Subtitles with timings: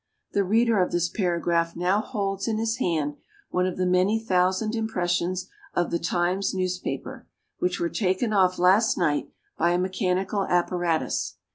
[0.31, 3.17] The reader of this paragraph now holds in his hand
[3.51, 7.27] one of the many thousand impressions of the 'Times' newspaper
[7.59, 9.29] which were taken off last night
[9.59, 11.35] by a mechanical apparatus.